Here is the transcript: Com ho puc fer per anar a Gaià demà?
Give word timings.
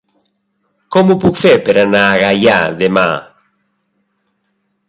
Com 0.95 1.11
ho 1.11 1.17
puc 1.25 1.37
fer 1.41 1.51
per 1.69 1.75
anar 1.83 2.01
a 2.05 2.17
Gaià 2.23 2.57
demà? 2.83 3.07